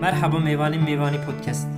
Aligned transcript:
Merhaba 0.00 0.38
Meyvani 0.38 0.78
Meyvani 0.78 1.16
Podcast. 1.26 1.68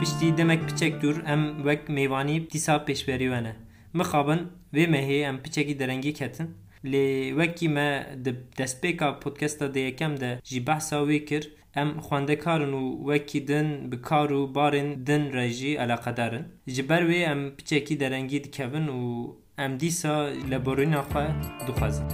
Piştî 0.00 0.36
demek 0.36 0.68
piçek 0.68 1.02
dur 1.02 1.16
em 1.26 1.56
wek 1.56 1.88
meyvanî 1.88 2.50
dîsa 2.50 2.76
pêşverî 2.76 3.52
Mixabin 3.92 4.40
vê 4.74 4.86
mehê 4.86 5.28
em 5.28 5.42
piçekî 5.42 5.78
derengî 5.78 6.14
ketin. 6.14 6.50
Lê 6.84 7.28
wekî 7.28 7.68
me 7.68 8.06
di 8.24 8.36
destpêka 8.58 9.20
podcasta 9.20 9.74
de 9.74 9.80
yekem 9.80 10.20
de 10.20 10.40
jî 10.44 10.66
behsa 10.66 10.96
wê 10.96 11.24
kir 11.24 11.52
ام 11.76 12.00
خوندکارن 12.00 12.74
و 12.74 13.10
وکی 13.10 13.40
دن 13.40 13.90
به 13.90 13.96
کار 13.96 14.32
و 14.32 14.46
بارن 14.46 14.94
دن 14.94 15.32
رجی 15.32 15.76
علاقدارن 15.76 16.44
جبر 16.66 17.06
وی 17.06 17.24
ام 17.24 17.50
پچکی 17.50 17.96
درنگی 17.96 18.38
دکوین 18.40 18.88
و 18.88 19.32
ام 19.58 19.76
دیسا 19.76 20.28
لبورین 20.50 21.00
خواه 21.00 21.28
دخوازن 21.68 22.08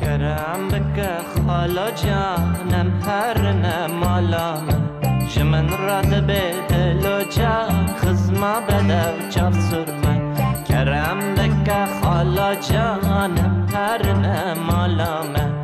کرم 0.00 0.68
بکه 0.68 1.10
خالا 1.46 1.90
جانم 1.90 3.00
هر 3.06 3.52
نمالا 3.52 4.60
من 4.60 4.88
جمن 5.28 5.68
راد 5.68 6.26
به 6.26 6.54
دلو 6.68 7.22
جان 7.22 7.86
خزما 7.86 8.60
بده 8.60 9.28
چاف 9.30 9.60
سرمن 9.60 10.34
کرم 10.68 11.34
بکه 11.34 11.86
خالا 12.02 12.54
جانم 12.54 13.66
هر 13.74 14.12
نمالا 14.12 15.22
من 15.22 15.57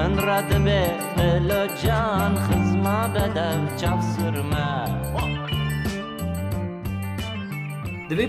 من 0.00 0.18
رد 0.18 0.64
به 0.64 0.98
پل 1.16 1.66
جان 1.82 2.34
خزما 2.34 3.08
بدم 3.08 3.76
چف 3.76 4.02
سرما 4.02 4.84
دوی 8.10 8.26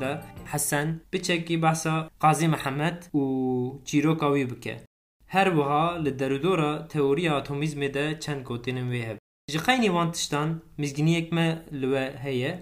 دا 0.00 0.20
حسن 0.44 1.00
بچکی 1.12 1.56
بحثا 1.56 2.10
قاضی 2.20 2.46
محمد 2.46 3.06
و 3.14 3.18
چیرو 3.84 4.14
کاوی 4.14 4.44
بکه. 4.44 4.76
هر 5.26 5.48
وها 5.56 5.96
لدرودورا 5.96 6.78
تئوری 6.78 7.28
اتمیزم 7.28 7.88
ده 7.88 8.14
چند 8.14 8.42
گوتینم 8.42 8.88
وی 8.90 9.02
هب. 9.02 9.18
جی 9.50 9.58
خاینی 9.58 9.88
وان 9.88 10.10
تشتان 10.10 10.62
مزگینی 10.78 11.12
یک 11.12 11.34
لوه 11.72 12.10
هیه. 12.24 12.52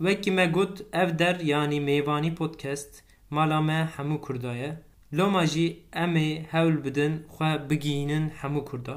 وکی 0.00 0.30
ما 0.30 0.46
گوت 0.46 0.84
اف 0.92 1.10
در 1.12 1.44
یعنی 1.44 1.80
میوانی 1.80 2.30
پودکست 2.30 3.04
مالا 3.30 3.60
ما 3.60 3.72
همو 3.72 4.18
کرده 4.18 4.89
Loma 5.18 5.46
jî 5.46 5.78
em 5.92 6.14
ê 6.16 6.30
hewl 6.52 6.84
bidin 6.84 7.14
xwe 7.34 7.70
bigihînin 7.70 8.26
hemû 8.40 8.64
Kurda. 8.64 8.96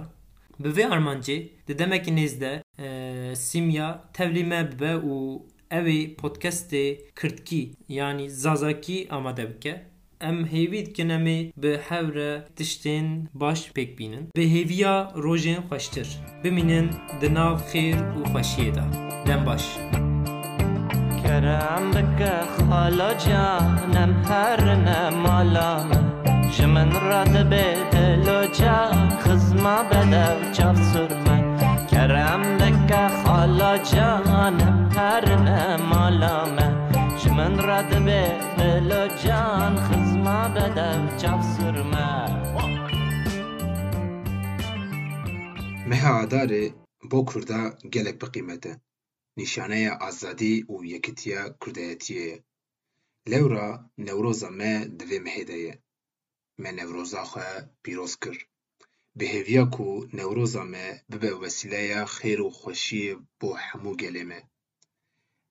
Bi 0.60 0.70
vê 0.70 0.86
armancê 0.96 1.38
di 1.68 1.80
demekî 1.80 2.12
nêz 2.12 2.34
de 2.42 2.54
Sîmya 3.36 4.04
tevlî 4.14 4.44
me 4.44 4.72
bibe 4.72 4.94
û 5.14 5.42
ev 5.72 5.86
ê 5.88 6.16
podcastê 6.16 6.86
Kirtkî 7.20 7.64
yanî 7.90 8.30
zazakî 8.30 9.08
amade 9.10 9.46
bike. 9.50 9.84
Em 10.22 10.46
hêvî 10.46 10.86
dikin 10.86 11.10
em 11.10 11.28
ê 11.28 11.52
bi 11.58 11.80
hev 11.90 12.08
tiştên 12.58 13.08
baş 13.34 13.60
pêk 13.76 13.98
bînin. 13.98 14.30
Bi 14.38 14.44
hêviya 14.56 14.96
rojên 15.24 15.62
xweştir. 15.68 16.08
Bimînin 16.44 16.88
di 17.22 17.34
nav 17.34 17.58
xêr 17.70 17.98
û 18.18 18.22
xweşiyê 18.34 18.76
de. 18.76 18.84
Dem 19.28 19.46
baş. 19.46 19.64
کردم 21.34 21.92
دکه 21.92 22.32
خالا 22.70 23.14
جانم 23.14 24.24
هر 24.30 24.76
نمالا 24.76 25.84
من 25.84 26.52
جمن 26.52 26.92
رد 26.92 27.50
به 27.50 27.76
دلو 27.92 28.46
جا 28.46 28.92
خزما 29.20 29.84
بده 29.84 30.26
و 30.36 30.52
جاف 30.52 30.84
سرمن 30.94 31.58
کردم 31.92 32.58
دکه 32.58 33.08
خالا 33.24 33.78
جانم 33.78 34.90
هر 34.96 35.36
نمالا 35.36 36.46
من 36.46 36.88
جمن 37.18 37.60
رد 37.60 38.06
به 38.06 38.32
دلو 38.58 39.08
جا 39.08 39.76
خزما 39.76 40.48
بده 40.56 41.00
و 41.00 41.18
جاف 41.18 41.44
سرمن 41.58 42.30
مهاداره 45.88 46.74
بکرده 47.12 47.74
گلک 47.94 48.20
بقیمته. 48.20 48.80
Nîşaneya 49.38 49.94
azadî 50.08 50.56
û 50.74 50.76
yekitiya 50.94 51.44
Kurdiyetiyê 51.62 52.26
ye. 52.32 52.38
Lewra 53.32 53.68
Newroza 54.08 54.50
me 54.60 54.74
di 54.98 55.06
vê 55.10 55.20
mehê 55.26 55.44
de 55.50 55.58
ye. 55.66 55.74
Me 56.62 56.70
Newroza 56.80 57.24
xwe 57.32 57.50
pîroz 57.84 58.14
kir. 58.22 58.38
Bi 59.18 59.26
hêviya 59.34 59.66
ku 59.76 59.88
Newroza 60.18 60.64
me 60.74 60.86
bibe 61.10 61.32
wesîleya 61.42 62.02
xêr 62.16 62.40
û 62.48 62.50
xweşiyê 62.60 63.14
bo 63.40 63.50
hemû 63.66 63.92
gelê 64.02 64.24
me. 64.32 64.40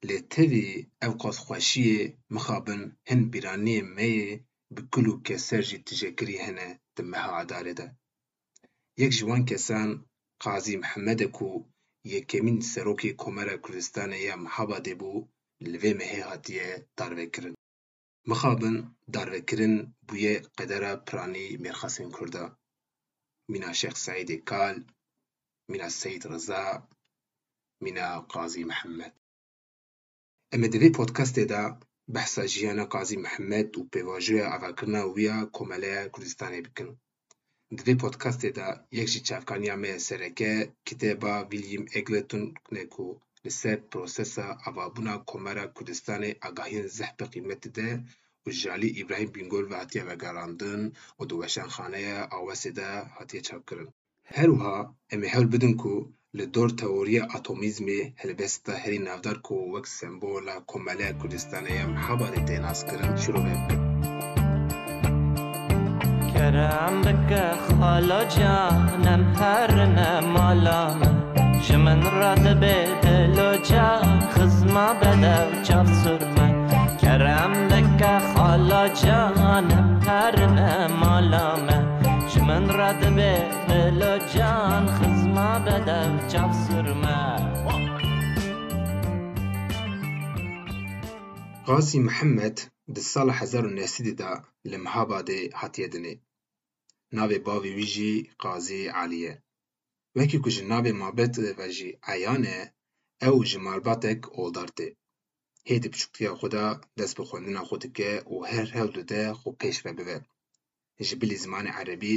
Lê 0.09 0.19
tevî 0.33 0.69
ev 1.07 1.13
qas 1.23 1.37
xweşiyê 1.47 2.03
mixabin 2.35 2.83
hin 3.09 3.23
bîraniyên 3.33 3.89
me 3.97 4.07
yê 4.19 4.31
bi 4.75 4.83
kul 4.93 5.07
û 5.13 5.15
keser 5.27 5.63
jî 5.71 5.79
tijekirî 5.87 6.37
hene 6.45 6.69
di 6.95 7.03
meha 7.11 7.33
Adarê 7.43 7.75
de. 7.81 7.87
Yek 9.01 9.13
ji 9.17 9.25
wan 9.29 9.43
kesan 9.51 9.89
Qazî 10.43 10.75
Mihemmed 10.83 11.21
e 11.27 11.29
ku 11.37 11.49
yekemîn 12.05 12.59
Serokê 12.73 13.17
Komara 13.23 13.57
Kurdistanê 13.65 14.21
ya 14.29 14.37
Mihabadê 14.45 14.95
bû 15.01 15.13
li 15.71 15.79
vê 15.83 15.93
mehê 16.01 16.21
hatiye 16.31 16.69
darvekirin. 16.99 17.55
Mixabin 18.31 18.77
darvekirin 19.15 19.77
bûye 20.09 20.35
qedera 20.57 20.93
piranî 21.07 21.47
mêrxasên 21.65 22.11
Kurda. 22.17 22.45
Mîna 23.53 23.71
Şex 23.81 23.95
Saîdê 24.07 24.45
Kal, 24.45 24.77
mîna 25.71 25.89
Seyid 25.91 26.25
Reza, 26.31 26.89
mîna 27.85 28.09
Qazî 28.33 28.65
Mihemmed. 28.71 29.15
Em 30.55 30.63
ê 30.67 30.69
di 30.73 30.79
vê 30.83 30.89
podcastê 30.99 31.45
de 31.53 31.63
behsa 32.15 32.45
jiyana 32.53 32.87
Qazî 32.95 33.17
Mihemmed 33.25 33.69
û 33.79 33.81
pêvajoya 33.93 34.47
avakirina 34.57 35.03
wî 35.15 35.23
ya 35.31 35.39
Komeleya 35.57 36.03
Kurdistanê 36.15 36.61
bikin. 36.67 36.89
dve 37.81 37.99
podkasteda, 37.99 38.69
jekži 38.91 39.21
čavkanja 39.29 39.77
se 39.99 40.17
reke, 40.17 40.53
ki 40.85 40.99
teba 40.99 41.35
William 41.51 41.87
Egletun 42.01 42.55
neku 42.71 43.07
لسر 43.45 43.77
پروسسا 43.91 44.47
اوابونا 44.67 45.15
کمرا 45.27 45.67
کردستان 45.77 46.23
آگاهین 46.49 46.87
زحپ 46.87 47.23
قیمت 47.33 47.69
ده 47.69 47.89
و 48.47 48.51
جالی 48.51 49.01
ابراهیم 49.01 49.31
بینگول 49.31 49.65
و 49.71 49.75
هاتیه 49.75 50.05
وگاراندن 50.05 50.93
و 51.21 51.25
دوشن 51.25 51.69
خانه 51.75 52.03
آواسی 52.39 52.71
ده 52.71 53.03
هاتیه 53.17 53.41
چاپ 53.41 53.63
کرن. 53.69 53.89
هروها 54.25 54.97
امی 55.11 55.29
هول 55.29 55.47
بدن 55.47 55.75
کو 55.75 55.95
لدور 56.35 56.71
تئوری 56.71 57.21
اتمیزمی 57.21 58.15
هلبستا 58.17 58.73
هری 58.73 58.99
نافدار 58.99 59.39
کو 59.47 59.55
وک 59.55 59.87
سمبولا 59.87 60.57
کماله 60.67 61.13
کردستان 61.21 61.67
یم 61.67 61.93
حبادی 62.07 62.45
تیناس 62.49 62.85
کرن 62.85 63.17
شروع 63.17 63.43
بکن. 63.47 63.92
سرم 66.53 67.01
بگه 67.03 67.51
خالا 67.81 68.25
جانم 68.25 69.33
پر 69.33 69.75
نمالا 69.85 70.95
من 70.95 71.61
جمن 71.61 72.03
رد 72.03 72.61
به 72.61 72.89
دل 73.03 73.39
و 73.39 73.57
جا 73.57 74.03
خزما 74.31 74.95
بده 74.95 75.63
و 75.77 75.87
سرمن 75.87 76.97
کرم 76.97 77.69
بگه 77.69 78.19
خالا 78.35 78.89
جانم 78.89 80.01
پر 80.01 80.47
نمالا 80.47 81.57
من 81.57 81.99
جمن 82.35 82.69
رد 82.71 83.15
به 83.17 83.45
دل 83.69 84.03
و 84.03 84.19
جا 84.19 84.87
خزما 84.87 85.59
بده 85.59 86.09
و 86.11 86.53
سرمن 86.53 87.53
قاسی 91.67 91.99
محمد 91.99 92.61
در 92.95 93.01
سال 93.01 93.31
1900 93.31 94.21
لمحه 94.21 94.43
لمحابه 94.65 95.23
د 95.79 95.91
دنی. 95.93 96.21
ناوی 97.17 97.39
باوی 97.47 97.73
وی 97.79 98.31
قاضی 98.43 98.83
علیه. 99.01 99.35
وکی 100.17 100.39
کج 100.45 100.57
ناوی 100.71 100.93
مابت 101.01 101.35
و 101.59 101.69
جی 101.77 101.89
ایانه 102.13 102.59
او 103.23 103.45
جی 103.49 103.59
مالباتک 103.67 104.21
او 104.37 104.51
دارده. 104.57 104.89
هیدی 105.69 105.89
بچکتیا 105.89 106.33
خودا 106.41 106.67
دست 106.99 107.17
بخوندنا 107.21 107.63
خودا 107.69 107.89
که 107.97 108.09
او 108.29 108.37
هر 108.47 108.69
هل 108.77 108.89
دو 108.95 109.03
ده 109.03 109.35
خو 109.41 109.49
پیش 109.61 109.77
و 109.87 109.93
بوه. 109.99 110.17
جی 111.07 111.15
بلی 111.21 111.37
زمان 111.45 111.67
عربی، 111.67 112.17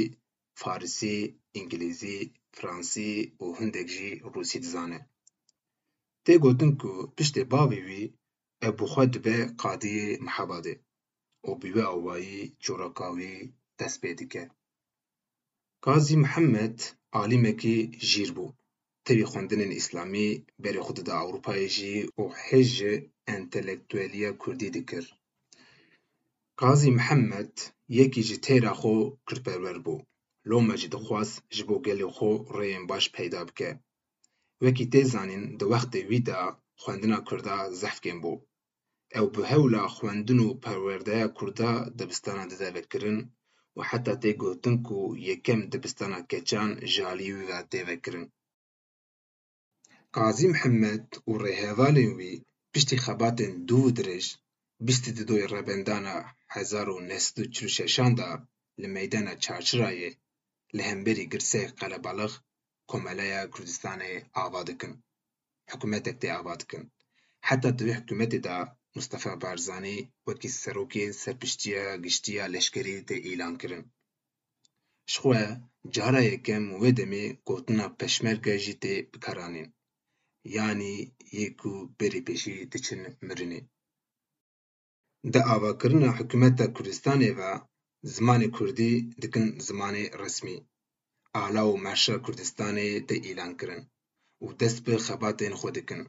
فارسی، 0.60 1.40
انگلیزی، 1.58 2.18
فرانسی 2.56 3.36
و 3.40 3.44
هندگ 3.58 3.86
جی 3.94 4.10
روسی 4.34 4.58
دزانه. 4.58 5.00
ده 6.24 6.38
گودن 6.44 6.72
که 6.80 6.90
پشت 7.16 7.38
باوی 7.38 7.80
وی 7.86 8.04
او 8.62 8.70
بخود 8.80 9.22
به 9.24 9.36
قاضی 9.62 10.18
محباده. 10.26 10.74
او 11.44 11.50
بیوه 11.62 11.84
اوائی 11.84 12.56
چورکاوی 12.62 13.52
دست 13.78 14.00
بیدی 14.00 14.26
که. 14.26 14.50
Qazî 15.90 16.16
Mihemed 16.24 16.78
alîmekî 17.22 17.78
jîr 18.10 18.30
bû. 18.36 18.46
Tevî 19.06 19.24
xwendinên 19.30 19.72
îslamî 19.80 20.28
berê 20.62 20.80
xwe 20.86 20.92
dida 20.98 21.14
Ewropayê 21.24 21.68
jî 21.76 21.96
û 22.20 22.24
hêj 22.44 22.68
ji 22.78 22.94
entelektûeliya 23.36 24.30
Kurdî 24.42 24.68
dikir. 24.76 25.04
Qazî 26.60 26.90
Mihemed 26.98 27.54
yekî 27.98 28.22
ji 28.28 28.36
têra 28.46 28.72
xwe 28.80 28.96
Kurdperwer 29.26 29.78
bû. 29.86 29.96
Loma 30.50 30.74
jî 30.80 30.88
dixwast 30.94 31.34
ji 31.54 31.62
bo 31.68 31.76
gelê 31.86 32.08
xwe 32.16 32.32
rêyên 32.56 32.84
baş 32.90 33.04
peyda 33.14 33.40
bike. 33.48 33.70
Wekî 34.62 34.86
tê 34.92 35.02
zanîn 35.12 35.44
di 35.58 35.64
wextê 35.72 36.00
wî 36.10 36.20
de 36.28 36.34
خوێندنا 36.82 37.18
کووردا 37.26 37.56
زەحفکێن 37.80 38.18
بوو 38.22 38.36
ew 39.18 39.26
bi 39.34 39.42
hewla 39.50 39.82
xwendin 39.96 40.40
û 40.46 40.48
perwerdeya 40.64 41.28
Kurda 41.38 41.70
dibistana 41.98 42.44
dide 42.50 42.68
vekirin 42.76 43.18
û 43.78 43.80
tê 44.22 44.32
gotin 44.42 44.76
ku 44.86 44.98
yekem 45.28 45.60
dibistana 45.72 46.20
keçan 46.30 46.70
ji 46.92 47.02
ve 47.48 47.60
tê 47.70 47.80
vekirin. 47.88 48.26
Qazî 50.16 50.46
Mihemed 50.54 51.06
û 51.30 51.32
rêhevalên 51.44 52.12
wî 52.18 52.32
piştî 52.72 52.96
xebatên 53.04 53.52
dû 53.68 53.78
û 53.86 53.90
dirêj 53.96 54.26
bîstî 54.86 55.10
di 55.16 55.24
doyê 55.28 55.46
rebendana 55.56 56.16
hezar 56.54 56.86
û 56.94 56.96
neh 57.10 57.24
û 57.42 57.44
çil 57.54 57.66
û 57.68 57.74
şeşan 57.78 58.12
de 58.18 58.30
li 58.80 58.88
meydana 58.96 59.34
Çarçirayê 59.44 60.10
li 60.76 60.82
hemberî 60.90 61.24
girseyek 61.32 61.72
qelebalix 61.80 62.32
Komeleya 62.90 63.42
Kurdistanê 63.54 64.12
ava 64.42 64.62
dikin. 64.68 64.92
Hikûmetek 65.70 66.16
tê 66.22 66.28
ava 66.38 66.54
dikin. 66.60 66.82
Heta 67.48 67.70
di 67.78 67.82
vê 67.86 67.94
hikûmetê 67.98 68.38
de 68.46 68.56
Mustefa 68.96 69.32
Barzanî 69.42 69.98
wekî 70.26 70.50
serokê 70.62 71.04
serpiştiya 71.22 71.84
giştiya 72.04 72.44
leşkerî 72.54 72.96
tê 73.08 73.16
îlan 73.30 73.54
kirin. 73.60 73.84
Ji 75.12 75.18
xwe 75.22 75.42
cara 75.94 76.22
yekem 76.30 76.64
wê 76.80 76.90
demê 76.98 77.24
gotina 77.48 77.86
Peşmerge 77.98 78.54
jî 78.64 78.74
tê 78.82 78.94
bikaranîn. 79.12 79.68
yanî 80.56 80.96
yê 81.36 81.46
ku 81.60 81.72
berê 81.98 82.20
pêşî 82.26 82.56
diçin 82.72 83.02
mirinê. 83.26 83.60
Di 85.32 85.40
avakirina 85.54 86.10
hikûmeta 86.18 86.66
Kurdistanê 86.76 87.30
ve 87.38 87.52
zimanê 88.14 88.48
Kurdî 88.56 88.92
dikin 89.22 89.46
zimanê 89.66 90.04
resmî. 90.22 90.56
Ala 91.42 91.62
û 91.72 91.74
Merşa 91.86 92.16
Kurdistanê 92.24 92.88
tê 93.08 93.16
îlan 93.30 93.52
kirin 93.58 93.82
û 94.44 94.46
dest 94.60 94.78
bi 94.86 94.94
xebatên 95.06 95.54
xwe 95.60 95.70
dikin. 95.78 96.02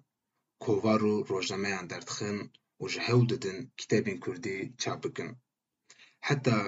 Kovar 0.64 1.02
û 1.12 1.14
rojnameyan 1.32 1.86
derdixin 1.92 2.38
û 2.82 2.84
ji 2.92 3.00
hewl 3.08 3.26
didin 3.32 3.58
kitêbên 3.80 4.18
Kurdî 4.24 4.58
çap 4.82 5.00
bikin. 5.04 5.30
Heta 6.28 6.60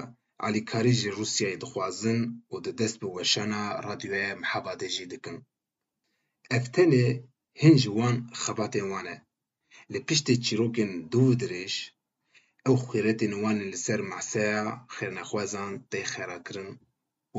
alîkarî 0.48 0.94
ji 1.02 1.10
Rûsyayê 1.18 1.58
dixwazin 1.62 2.20
û 2.54 2.56
di 2.66 2.72
dest 2.80 2.98
bi 3.02 3.08
weşana 3.18 3.64
radyoya 3.88 4.34
Mihabadê 4.42 4.90
jî 4.96 5.06
dikin. 5.14 5.38
Ev 6.58 6.66
tenê 6.76 7.08
hin 7.62 7.76
ji 7.82 7.90
wan 7.98 8.16
xebatên 8.42 8.88
wan 8.94 9.08
e. 9.16 9.18
Li 9.92 10.00
piştî 10.08 10.34
çîrokên 10.46 10.92
dû 11.12 11.22
û 11.32 11.34
dirêj, 11.42 11.74
ew 12.70 12.78
xîretên 12.90 13.34
wan 13.42 13.58
ên 13.64 13.70
li 13.74 13.80
ser 13.86 14.02
meseya 14.12 14.64
xêrnexwezan 14.96 15.72
tê 15.92 16.02
xêrakirin 16.12 16.72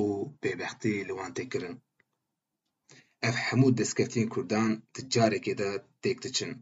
û 0.03 0.05
bêbextî 0.43 0.95
li 1.09 1.15
wan 1.19 1.33
tê 1.37 1.45
kirin. 1.53 1.77
Ev 3.29 3.37
hemû 3.47 3.69
destkeftiyên 3.79 4.29
Kurdan 4.35 4.71
di 4.95 5.01
carekê 5.13 5.55
de 5.61 5.71
têk 6.03 6.19
diçin. 6.25 6.53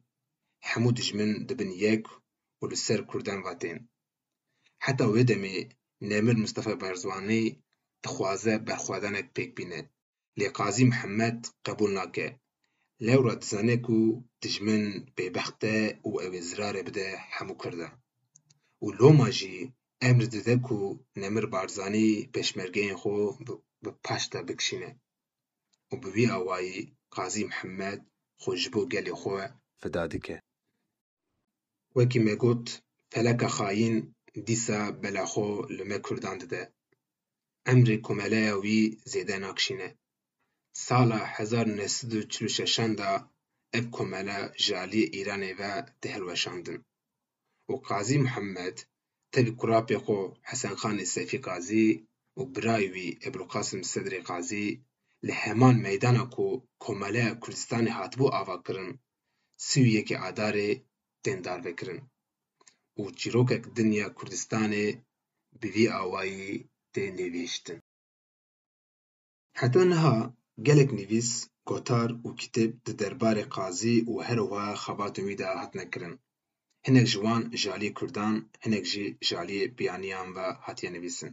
حمود 0.63 1.01
جمن 1.01 1.33
دنبال 1.47 1.67
یک 1.67 2.05
ولسر 2.63 3.01
کردند 3.13 3.45
واتن. 3.45 3.89
حتی 4.81 5.05
ویدمی 5.05 5.69
نمر 6.01 6.33
مستافع 6.33 6.75
بارزانی 6.75 7.63
تخواده 8.03 8.59
برخواندگ 8.59 9.33
پک 9.35 9.55
بینه. 9.55 9.91
لقازی 10.37 10.85
محمد 10.85 11.47
قبول 11.65 11.99
نکه. 11.99 12.41
لعور 13.01 13.35
دزنه 13.35 13.77
کو 13.77 14.23
جمن 14.41 15.07
به 15.17 15.31
بخته 15.31 15.99
او 16.03 16.21
از 16.21 16.55
راره 16.55 16.83
بده 16.83 17.17
حموق 17.17 17.65
کرده. 17.65 17.93
او 18.79 18.93
لوماجی 18.93 19.73
امر 20.01 20.25
داده 20.25 20.57
نمر 21.17 21.47
بارزانی 21.47 22.31
پشمرگین 22.35 22.97
خو 22.97 23.11
رو 23.47 23.65
با 23.83 23.99
و 25.93 25.97
بی 25.97 26.27
آواهی 26.27 26.97
قازی 27.11 27.45
محمد 27.45 28.07
خو 28.39 28.55
جبو 28.55 29.15
خو 29.15 29.41
فدادکه. 29.81 30.43
وکی 31.97 32.19
مگوت 32.19 32.83
فلک 33.13 33.47
خاین 33.47 34.15
دیسا 34.47 34.91
بلخو 35.03 35.49
لومه 35.77 35.99
کردان 36.07 36.39
امری 37.71 37.97
کومله 38.07 38.43
وی 38.63 38.81
زیده 39.13 39.37
ناکشینه. 39.39 39.89
سالا 40.73 41.21
1946 41.25 42.79
دا 42.99 43.31
اب 43.73 43.91
کومله 43.91 44.53
جالی 44.57 45.03
ایرانی 45.03 45.53
و 45.53 45.83
دهل 46.03 46.23
و 47.69 47.77
قاضی 47.77 48.19
محمد 48.19 48.77
تبی 49.33 49.51
کرابی 49.51 49.97
خو 49.97 50.29
حسن 50.43 50.75
خان 50.75 51.05
سیفی 51.05 51.39
قاضی 51.39 52.09
و 52.37 52.45
برای 52.45 52.87
وی 52.87 53.19
ابرو 53.23 53.45
قاسم 53.45 53.81
قاضی 54.25 54.85
لهمان 55.23 55.75
میدان 55.75 56.31
کو 56.31 56.63
کومله 56.79 57.25
کردستانی 57.43 57.91
هاتبو 57.91 58.29
آوا 58.29 58.63
کرن 58.67 58.99
سویه 59.57 60.03
که 60.03 60.19
آداره 60.19 60.88
تین 61.25 61.41
دار 61.47 61.61
بکرن 61.67 62.01
و 62.99 63.03
چیروک 63.19 63.53
اک 63.53 63.65
دنیا 63.79 64.09
کردستان 64.19 64.73
بیوی 65.61 65.89
آوائی 66.03 66.69
تین 66.93 67.15
نویشتن 67.21 67.79
حتی 69.61 69.83
نها 69.93 70.17
گلک 70.67 70.91
نویس 70.99 71.31
گوتار 71.69 72.11
و 72.27 72.35
کتب 72.41 72.71
در 72.85 72.93
دربار 72.93 73.37
قاضی 73.43 73.97
و 74.01 74.21
هر 74.29 74.41
وای 74.41 74.75
خوابات 74.83 75.19
ویده 75.19 75.47
هات 75.47 75.73
نکرن 75.77 76.15
هنک 76.87 77.07
جوان 77.13 77.43
جالی 77.63 77.91
کردان 77.99 78.35
هنک 78.65 78.85
جی 78.93 79.05
جالی 79.29 79.59
بیانیان 79.79 80.29
و 80.37 80.39
حتی 80.65 80.89
نویسن. 80.95 81.33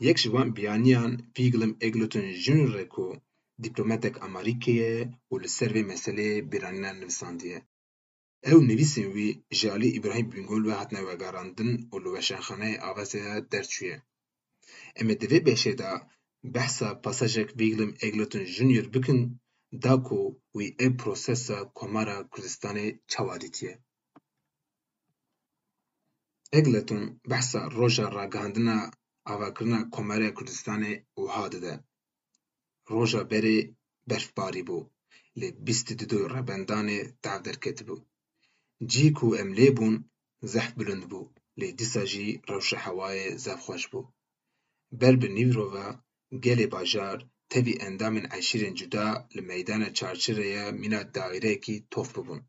یک 0.00 0.16
جوان 0.22 0.48
بیانیان 0.58 1.10
فیگلم 1.34 1.72
اگلوتن 1.86 2.26
جنر 2.44 2.68
رکو 2.76 3.06
دیپلوماتک 3.62 4.14
امریکیه 4.28 4.90
و 5.30 5.34
لسر 5.42 5.72
و 5.76 5.86
مسئله 5.92 6.26
بیرانیان 6.50 6.96
نویسان 7.00 7.34
او 8.46 8.60
نویسی 8.70 9.04
وی 9.14 9.28
جالی 9.60 9.96
ابراهیم 9.96 10.28
بینگول 10.30 10.66
و 10.66 10.72
حتنا 10.80 11.00
و 11.08 11.10
گاراندن 11.22 11.70
و 11.92 11.98
لوشنخانه 11.98 12.70
آوازه 12.90 13.40
درچویه. 13.52 13.96
اما 14.96 15.14
دوی 15.20 15.40
بیشه 15.46 15.72
دا 15.80 15.92
بحثا 16.56 16.88
پاساجک 17.04 17.48
ویگلم 17.58 17.90
اگلتون 18.06 18.44
جنیور 18.54 18.86
بکن 18.94 19.20
دا 19.84 19.94
کو 20.06 20.20
وی 20.56 20.68
ای 20.80 20.88
پروسیسا 21.00 21.58
کمارا 21.78 22.16
کردستانی 22.32 22.86
چوادیتیه. 23.12 23.74
اگلتون 26.58 27.20
بحثا 27.30 27.60
روژا 27.78 28.08
را 28.16 28.24
گاندن 28.34 28.68
آوازگرن 29.32 29.90
کمارا 29.94 30.30
کردستانی 30.36 30.92
اوهاده 31.18 31.58
ده. 31.64 31.74
روژا 32.90 33.22
بری 33.30 33.56
برفباری 34.08 34.62
بو. 34.68 34.78
لی 35.38 35.48
بیستی 35.66 35.94
دو 36.10 36.18
ربندانی 36.34 36.98
دا 37.24 37.32
درکت 37.46 37.78
بو. 37.86 37.96
جی 38.86 39.10
کو 39.10 39.36
املاپون 39.38 40.10
زح 40.42 40.70
بلند 40.76 41.08
بو 41.10 41.22
لی 41.56 41.72
دیساجی 41.72 42.42
روش 42.48 42.74
حواه 42.74 43.36
زف 43.36 43.60
خوش 43.60 43.88
بو 43.88 44.00
بر 44.92 45.16
ب 45.16 45.24
نیرو 45.24 45.66
و 45.74 45.92
گل 46.44 46.66
بازار 46.66 47.18
تهی 47.50 47.74
اندام 47.80 48.16
انشیر 48.16 48.70
جدا 48.70 49.28
ل 49.34 49.40
میدان 49.40 49.92
چرچرای 49.92 50.72
میاد 50.72 51.12
دایره 51.12 51.54
کی 51.54 51.86
توف 51.90 52.12
بوں 52.26 52.40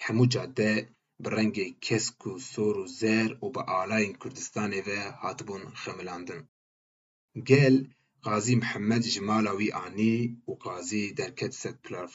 هموجاده 0.00 0.88
بر 1.20 1.30
رنگی 1.30 1.76
کسکو 1.80 2.38
سور 2.38 2.76
و 2.78 2.86
زر 2.86 3.30
و 3.44 3.50
با 3.50 3.62
عالی 3.62 4.06
انکردستان 4.06 4.72
و 4.74 5.10
هات 5.22 5.42
بو 5.42 5.58
گل 7.48 7.76
قاضی 8.22 8.54
محمد 8.54 9.02
جمال 9.02 9.46
اولی 9.48 9.72
آنی 9.72 10.42
و 10.48 10.52
قاضی 10.52 11.12
درکت 11.12 11.50
سد 11.50 11.76
پلر 11.82 12.06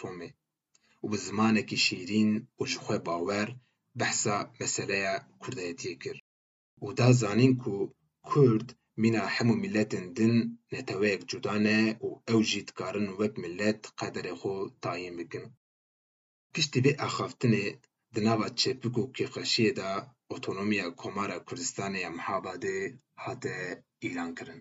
و 1.03 1.07
به 1.07 1.17
زمانکی 1.17 1.77
شیرین 1.77 2.47
و 2.59 2.65
جخوه 2.65 2.97
باور 2.97 3.47
بحثا 3.99 4.53
مسئله 4.61 5.21
کردهیتی 5.41 5.95
کرد. 6.03 6.21
و 6.81 6.93
دا 6.99 7.11
زانین 7.11 7.53
کو 7.57 7.75
کرد 8.31 8.67
مینا 9.01 9.25
همو 9.35 9.53
ملت 9.63 9.91
دن 10.17 10.35
نتویک 10.71 11.21
جدانه 11.31 11.79
و 12.05 12.07
اوجید 12.31 12.69
کارن 12.77 13.07
وک 13.19 13.33
ملت 13.43 13.81
قدر 13.99 14.25
خو 14.39 14.53
تایین 14.81 15.17
بکن. 15.17 15.45
کشتی 16.55 16.81
به 16.81 16.91
اخافتنه 17.07 17.63
دنابا 18.15 18.47
چپکو 18.49 19.11
که 19.15 19.27
خشیه 19.33 19.71
دا 19.79 19.91
اوتونومیا 20.31 20.87
کمار 21.01 21.31
کردستان 21.47 21.95
یا 21.95 22.09
محاباده 22.09 22.99
حده 23.25 23.83
ایلان 24.03 24.31
کرن. 24.35 24.59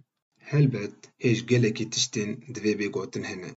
هلبت 0.51 0.97
هیچ 1.19 1.39
گلکی 1.51 1.85
تشتن 1.85 2.31
تشتین 2.35 2.77
به 2.79 2.89
گوتن 2.89 3.25
هنه. 3.25 3.51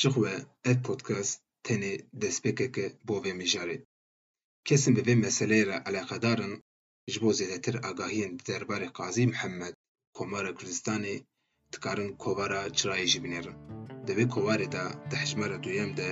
شخوه 0.00 0.32
ات 0.64 0.78
پودکست 0.86 1.45
tenê 1.66 1.92
destpêkek 2.22 2.74
e 2.84 2.86
bo 3.06 3.16
vê 3.24 3.32
mijarê. 3.40 3.78
Kesên 4.66 4.92
bi 4.96 5.02
vê 5.08 5.14
meseleyê 5.24 5.64
re 5.70 5.76
eleqedar 5.88 6.38
in 6.46 6.52
ji 7.12 7.18
bo 7.22 7.30
zêdetir 7.38 7.76
Komara 10.16 10.52
Kurdistanê 10.58 11.16
dikarin 11.72 12.10
kovara 12.22 12.60
çirayê 12.76 13.06
jî 13.12 13.18
binêrin. 13.24 13.56
Di 14.06 14.12
vê 14.18 14.24
kovarê 14.34 14.68
de 14.74 14.84
duyem 15.64 15.90
de 16.00 16.08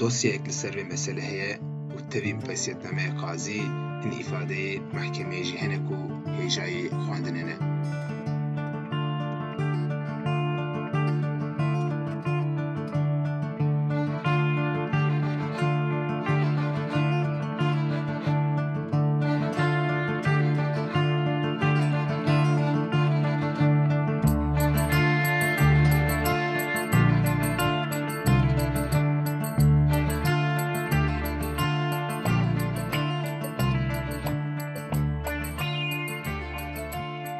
dosyayek 0.00 0.42
li 0.48 0.52
ser 0.60 0.72
vê 0.78 0.84
mesele 0.92 1.22
heye 1.30 1.52
û 1.94 1.98
tevî 2.12 2.32
pesiyetnameya 2.46 3.12
Qazî 3.22 3.60
hin 4.02 4.12
îfadeyê 4.22 4.72
mehkemeyê 4.96 5.44
jî 5.48 5.56
ku 5.88 5.98
hêjayê 6.38 6.84
xwendinê. 7.04 7.56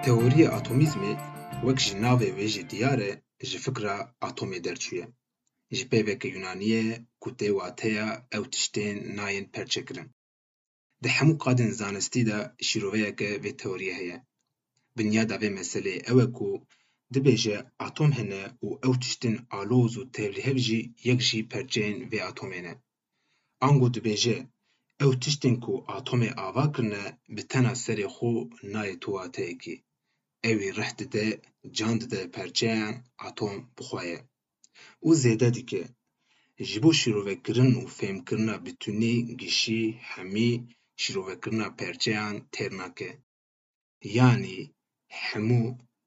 Teoriya 0.08 0.48
atomîzmê 0.58 1.12
wek 1.66 1.78
ji 1.84 1.94
navê 2.04 2.30
wê 2.36 2.46
jî 2.54 2.62
diyar 2.70 3.00
e 3.08 3.10
ji 3.48 3.58
fikra 3.64 3.96
atomê 4.28 4.58
derçûye. 4.66 5.06
Ji 5.76 5.84
pêveke 5.90 6.28
Yûnanî 6.34 6.66
ye 6.74 6.84
ku 7.22 7.28
tê 7.38 7.48
wateya 7.58 8.08
ew 8.36 8.44
tiştên 8.52 8.96
nayên 9.18 9.46
perçekirin. 9.54 10.08
Di 11.02 11.08
hemû 11.16 11.34
qadên 11.44 11.70
zanistî 11.80 12.22
de 12.30 12.38
şîroveyeke 12.68 13.30
vê 13.44 13.52
teoriyê 13.60 13.94
heye. 14.00 14.18
Binyada 14.96 15.36
vê 15.42 15.50
meseleyê 15.58 15.98
ew 16.10 16.18
e 16.26 16.26
ku 16.36 16.48
dibêje 17.14 17.56
atom 17.86 18.10
hene 18.18 18.42
û 18.66 18.68
ew 18.86 18.94
tiştên 19.02 19.36
aloz 19.58 19.92
û 20.00 20.02
tevlihev 20.16 20.58
jî 20.66 20.80
yek 21.08 21.20
jî 21.28 21.40
perçeyên 21.52 21.96
vê 22.10 22.20
atomê 22.30 22.60
ne. 22.66 22.74
Ango 23.66 23.86
dibêje 23.96 24.36
ew 25.04 25.12
tiştên 25.22 25.56
ku 25.64 25.74
atomê 25.96 26.30
ava 26.46 26.64
kirine 26.74 27.04
bi 27.34 27.42
tena 27.50 27.72
serê 27.84 28.06
xwe 28.16 28.32
nayê 28.72 28.94
tu 29.02 29.08
wateyekî. 29.16 29.76
ایوی 30.47 30.71
رهت 30.78 30.99
ده 31.14 31.26
جان 31.76 31.99
ده 32.11 32.21
پرچین 32.35 32.92
اتم 33.26 33.57
بخواه. 33.76 34.11
او 35.04 35.11
زیده 35.23 35.50
دی 35.54 35.62
که 35.71 35.80
جبو 36.71 36.90
شروع 37.00 37.28
کرن 37.45 37.73
و 37.80 37.87
فهم 37.99 38.18
کرن 38.28 38.49
بتونی 38.64 39.14
گیشی 39.40 39.83
همی 40.12 40.50
شروع 41.02 41.35
کرن 41.42 41.61
پرچین 41.80 42.35
ترنکه. 42.54 43.11
یعنی 44.16 44.57
همو 45.11 45.62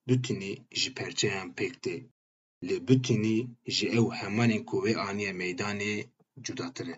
بتونی 0.07 0.53
جی 0.79 0.89
پرچین 0.97 1.45
پکتی. 1.57 1.97
لی 2.67 2.77
بتونی 2.87 3.37
جی 3.75 3.87
او 3.97 4.13
همانی 4.19 4.59
کوه 4.69 4.91
آنی 5.07 5.31
میدانی 5.39 5.93
جداتره. 6.45 6.95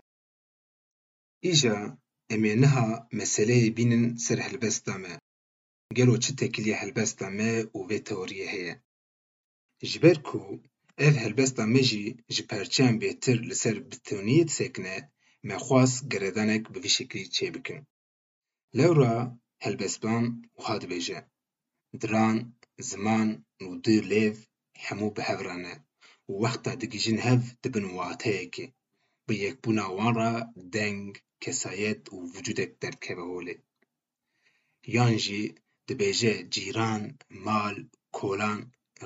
ایجا 1.46 1.76
امینه 2.30 2.68
ها 2.74 3.08
مسئله 3.12 3.70
بینن 3.76 4.04
سر 4.24 4.38
هلبست 4.46 4.88
Gelo 5.92 6.20
çi 6.20 6.36
tekiliye 6.36 6.76
helbesta 6.76 7.30
me 7.30 7.50
û 7.76 7.78
vê 7.88 7.98
teoriyê 8.08 8.46
heye. 8.54 8.74
Ji 9.88 9.98
ber 10.02 10.18
ku 10.28 10.40
ev 11.06 11.14
helbesta 11.24 11.66
me 11.66 11.82
jî 11.90 12.04
ji 12.34 12.42
perçeyan 12.50 12.94
bêhtir 13.02 13.38
li 13.48 13.54
ser 13.62 13.76
bitûniyê 13.90 14.44
disekine, 14.48 14.96
me 15.46 15.56
xwast 15.64 15.96
geredanek 16.12 16.64
bi 16.72 16.78
vî 16.84 16.90
şeklî 16.96 17.22
çêbikin. 17.36 17.80
Lewra 18.76 19.14
helbestvan 19.64 20.24
wiha 20.56 20.76
dibêje: 20.82 21.18
Diran, 22.00 22.36
ziman 22.88 23.28
û 23.64 23.66
du 23.84 23.96
lêv 24.10 24.36
hemû 24.84 25.08
bi 25.16 25.22
hev 25.28 25.40
re 25.46 25.56
ne 25.64 25.74
û 26.30 26.32
wexta 26.42 26.72
digihîjin 26.80 27.18
hev 27.26 27.42
dibin 27.62 27.86
wateyekê. 27.96 28.66
Bi 29.26 29.34
yekbûna 29.44 29.86
wan 29.96 30.14
re 30.20 30.32
deng, 30.74 31.10
kesayet 31.42 32.02
û 32.14 32.16
vücudek 32.34 32.70
derkeve 32.82 33.24
holê. 33.32 33.56
Yan 34.96 35.14
jî 35.24 35.42
dibêje 35.88 36.34
cîran, 36.54 37.02
mal, 37.46 37.76
kolan, 38.16 38.60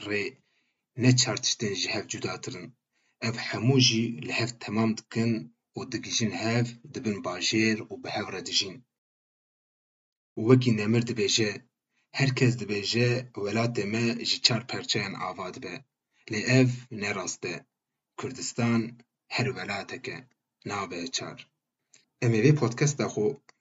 rê 0.06 0.24
ne 1.02 1.10
çar 1.20 1.38
tiştên 1.44 1.74
ji. 1.80 1.88
Ev 3.28 3.36
hemû 3.48 3.76
jî 3.86 4.04
li 4.26 4.32
hev 4.38 4.50
temam 4.62 4.90
dikin 4.98 5.32
û 5.78 5.80
digihîjin 5.92 6.32
hev 6.44 6.66
dibin 6.92 7.18
bajêr 7.26 7.78
û 7.92 7.94
bi 8.02 8.08
hev 8.16 8.26
re 8.34 8.42
dijîn. 8.48 8.76
Wekî 10.46 10.70
Nemir 10.80 11.02
dibêje, 11.08 11.50
her 12.18 12.30
kes 12.38 12.52
dibêje 12.60 13.08
welatê 13.44 13.84
me 13.92 14.04
ji 14.28 14.38
çar 14.46 14.62
perçeyan 14.70 15.14
ava 15.28 15.48
dibe. 15.54 15.74
Lê 16.30 16.40
ev 16.60 16.70
ne 17.00 17.10
rast 17.16 17.44
e. 17.52 17.54
Kurdistan 18.18 18.80
her 19.34 19.46
welatek 19.56 20.06
e, 20.08 20.18
nabe 20.68 21.00
çar. 21.16 21.38
Em 22.24 22.32
ê 22.38 22.40
vê 22.44 22.52
podcasta 22.62 23.06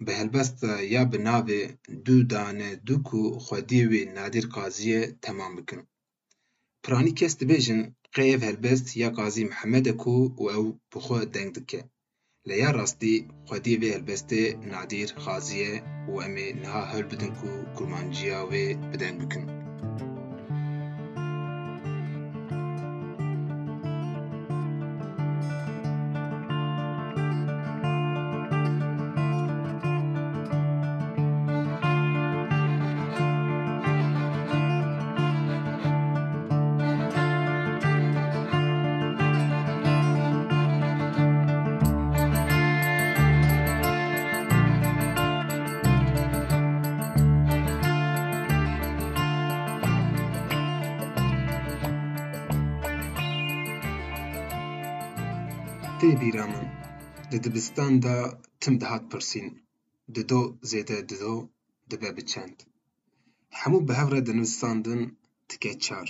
bi 0.05 0.11
helbesta 0.19 0.71
ya 0.93 1.01
bi 1.11 1.17
navê 1.27 1.61
Du 2.05 2.17
dane 2.33 2.69
du 2.87 2.95
ku 3.07 3.21
xwediyê 3.45 3.85
wê 3.91 4.01
Nadir 4.17 4.45
Qazî 4.55 4.85
ye 4.91 5.01
temam 5.23 5.51
bikin. 5.57 5.81
Piranî 6.83 7.11
kes 7.19 7.33
dibêjin 7.39 7.81
qey 8.15 8.29
ev 8.35 8.41
helbest 8.49 8.87
ya 9.01 9.09
Qazî 9.17 9.43
Mihemed 9.51 9.85
e 9.91 9.93
ku 10.01 10.13
ew 10.55 10.65
bi 10.91 10.97
xwe 11.05 11.19
deng 11.35 11.51
dike. 11.55 11.81
Li 12.47 12.55
ya 12.61 12.69
rastî 12.79 13.13
xwediyê 13.47 13.77
vê 13.81 13.89
helbestê 13.95 14.43
Nadir 14.73 15.09
Qazî 15.23 15.55
ye 15.63 15.73
û 16.11 16.13
em 16.25 16.35
ê 16.45 16.47
niha 16.61 16.81
hewl 16.91 17.07
bidin 17.11 17.33
ku 17.39 17.49
kurmanciya 17.75 18.39
wê 18.51 18.65
bi 18.89 18.97
deng 19.01 19.17
bikin. 19.21 19.43
Tê 56.07 56.15
bîra 56.23 56.45
min, 56.53 56.67
di 57.29 57.37
dibistan 57.43 57.93
de 58.05 58.15
tim 58.61 58.75
dihat 58.81 59.03
pirsîn, 59.11 59.47
dido 60.15 60.41
zêde 60.69 60.97
dido 61.09 61.35
dibe 61.89 62.09
bi 62.17 62.23
çend. 62.31 62.57
Hemû 63.59 63.79
bi 63.87 63.93
hev 63.99 64.09
re 64.13 64.21
dinivîsandin 64.27 65.01
tike 65.49 65.73
çar. 65.85 66.07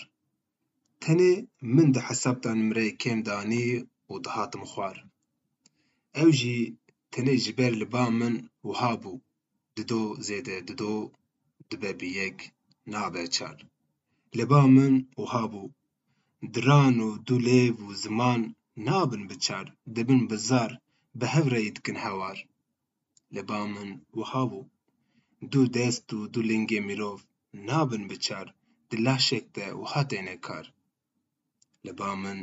Tenê 1.03 1.33
min 1.75 1.89
di 1.95 2.01
hesabta 2.07 2.51
nimreyê 2.59 2.93
kêm 3.01 3.19
danî 3.27 3.65
û 4.11 4.13
dihatim 4.25 4.63
xwar. 4.71 4.97
Ew 6.21 6.29
jî 6.39 6.57
tenê 7.13 7.35
ji 7.43 7.51
ber 7.59 7.73
li 7.81 7.87
ba 7.93 8.03
min 8.19 8.35
wiha 8.67 8.93
bû, 9.01 9.13
dido 9.75 10.01
zêde 10.27 10.57
dido 10.67 10.93
dibe 11.69 11.91
bi 11.99 12.09
yek 12.19 12.37
nabe 12.91 13.23
çar. 13.35 13.57
Li 14.37 14.45
ba 14.51 14.61
min 14.75 14.93
wiha 15.19 15.43
bû, 15.51 15.63
diran 16.53 16.95
û 17.07 17.09
du 17.27 17.35
lêv 17.47 17.75
û 17.87 17.89
ziman 18.03 18.41
نابن 18.85 19.23
بچار 19.31 19.65
دەبن 19.95 20.21
بزار 20.31 20.71
بە 21.19 21.25
هەورەی 21.35 21.73
دکن 21.75 21.97
هەوار 22.05 22.37
لە 23.35 23.41
با 23.49 23.59
من 23.73 23.89
وها 24.19 24.43
بوو 24.49 24.69
دوو 25.51 25.71
دەست 25.77 26.07
و 26.17 26.19
دوو 26.33 26.47
لنگێ 26.49 26.79
mirov 26.87 27.19
nabin 27.53 28.03
biçar 28.09 28.47
di 28.89 28.97
laşek 29.05 29.45
de 29.55 29.65
wiha 29.79 30.03
têne 30.09 30.35
kar 30.45 30.65
li 31.85 31.91
min 32.23 32.39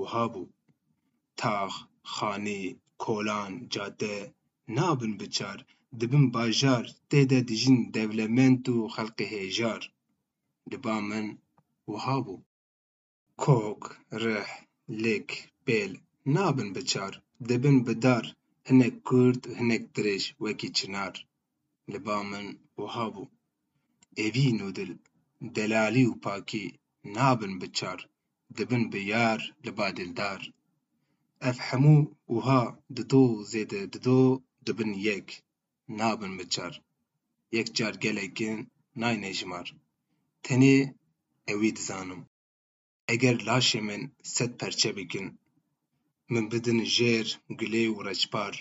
wiha 0.00 0.24
tax 1.40 1.72
xanî 2.14 2.62
kolan 3.02 3.52
cade 3.74 4.16
nabin 4.76 5.14
biçar 5.20 5.58
dibin 5.98 6.24
bajar 6.34 6.84
tê 7.10 7.20
de 7.30 7.38
dijîn 7.48 7.78
devlement 7.96 8.64
û 8.74 8.76
xelkê 8.94 9.26
hêjar 9.34 9.82
li 10.70 10.76
ba 10.84 10.96
min 11.08 11.26
wiha 11.90 12.16
kok 13.44 13.82
rih 14.22 14.50
lêk 15.04 15.28
pêl 15.70 15.92
nabin 16.36 16.70
bi 16.74 16.82
çar, 16.90 17.12
dibin 17.48 17.78
bi 17.86 17.94
dar, 18.04 18.24
hinek 18.68 18.96
kurd 19.08 19.42
û 19.50 19.52
hinek 19.60 19.84
dirêj 19.94 20.24
wekî 20.44 20.70
çinar. 20.76 21.14
Li 21.92 21.98
ba 22.06 22.16
min 22.30 22.46
wiha 22.78 23.06
bû, 23.14 23.24
evîn 24.26 24.58
û 24.66 24.68
dil, 24.78 24.92
delalî 25.56 26.04
û 26.12 26.14
pakî 26.24 26.66
nabin 27.16 27.54
bi 27.60 27.68
çar, 27.78 28.00
dibin 28.56 28.84
bi 28.92 29.00
yar 29.12 29.40
li 29.64 29.72
dildar. 29.96 30.40
Ev 31.48 31.56
hemû 31.68 31.96
wiha 32.34 32.62
dido 32.96 33.24
zêde 33.52 33.82
dido 33.92 34.20
dibin 34.66 34.92
yek, 35.06 35.28
nabin 36.00 36.32
bi 36.38 36.46
çar. 36.54 36.74
Yek 37.56 37.68
car 37.76 37.94
gelekin 38.04 38.56
nayêne 39.00 39.32
jimar. 39.38 39.68
Tenê 40.44 40.76
ewî 41.52 41.70
dizanim, 41.78 42.22
eger 43.12 43.36
laşê 43.48 43.80
min 43.88 44.02
sed 44.34 44.52
perçe 44.60 44.92
bikin, 44.98 45.26
من 46.32 46.48
بدن 46.48 46.84
جير 46.84 47.38
گلی 47.60 47.86
و 47.86 48.02
رجبار 48.02 48.56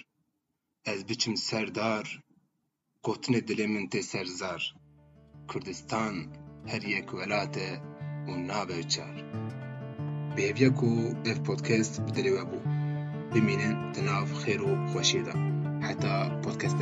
از 0.85 1.05
بچم 1.05 1.35
سردار 1.35 2.23
قطن 3.03 3.33
دل 3.33 3.65
من 3.65 3.87
ته 3.87 4.01
سرزار 4.01 4.61
کردستان 5.53 6.13
هر 6.67 6.87
یک 6.87 7.13
ولاته 7.13 7.81
و 8.27 8.31
نابه 8.35 8.83
چار. 8.83 9.15
به 10.35 10.49
اف 11.25 11.39
بودكاست 11.39 12.01
بدلی 12.01 12.29
و 12.29 12.45
بو 12.45 12.59
بمینن 13.33 13.91
تناف 13.91 14.33
خیر 14.33 14.61
و 14.61 14.87
خوشیده 14.87 15.33
حتی 15.81 16.41
پودکست 16.43 16.77